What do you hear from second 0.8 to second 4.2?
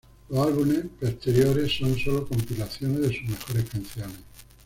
posteriores son solo compilaciones de sus mejores canciones.